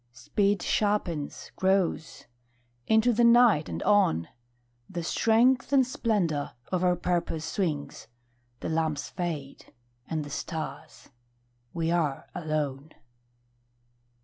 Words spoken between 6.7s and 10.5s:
of our purpose swings. The lamps fade; and the